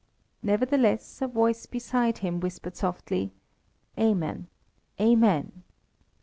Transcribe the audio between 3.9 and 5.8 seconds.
"Amen! Amen!"